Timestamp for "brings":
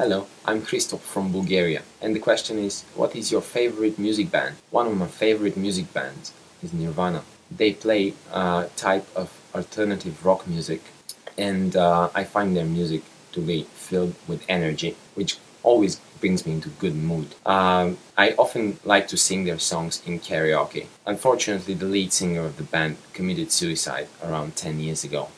16.20-16.46